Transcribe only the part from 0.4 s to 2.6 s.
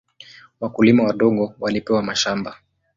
Wakulima wadogo walipewa mashamba.